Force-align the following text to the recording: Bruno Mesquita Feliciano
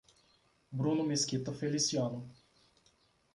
Bruno 0.71 1.03
Mesquita 1.05 1.51
Feliciano 1.53 2.27